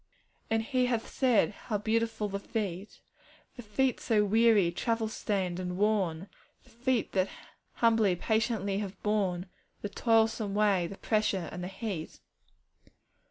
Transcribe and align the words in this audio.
'And 0.49 0.63
He 0.63 0.87
hath 0.87 1.07
said, 1.11 1.51
"How 1.65 1.77
beautiful 1.77 2.27
the 2.27 2.39
feet!" 2.39 3.01
The 3.55 3.61
"feet" 3.61 3.99
so 3.99 4.25
weary, 4.25 4.71
travel 4.71 5.07
stained, 5.07 5.59
and 5.59 5.77
worn 5.77 6.27
The 6.63 6.71
"feet" 6.71 7.11
that 7.11 7.29
humbly, 7.73 8.15
patiently 8.15 8.79
have 8.79 8.99
borne 9.03 9.45
The 9.83 9.89
toilsome 9.89 10.55
way, 10.55 10.87
the 10.87 10.97
pressure, 10.97 11.47
and 11.51 11.63
the 11.63 11.67
heat. 11.67 12.19